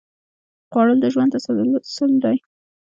خوړل 0.71 0.97
د 1.01 1.05
ژوند 1.13 1.33
تسلسل 1.33 2.11
دی 2.23 2.37